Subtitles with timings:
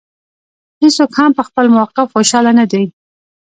[0.81, 2.83] هېڅوک هم په خپل موقف خوشاله نه دی.